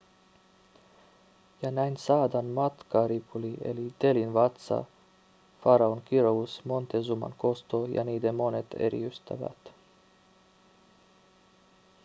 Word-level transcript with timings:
ja 1.61 1.71
näin 1.71 1.97
saadaan 1.97 2.45
matkaripuli 2.45 3.53
eli 3.61 3.93
delhin 4.01 4.33
vatsa 4.33 4.83
faraon 5.63 6.01
kirous 6.05 6.65
montezuman 6.65 7.33
kosto 7.37 7.85
ja 7.85 8.03
niiden 8.03 8.35
monet 8.35 8.67
eri 8.79 9.05
ystävät 9.07 9.71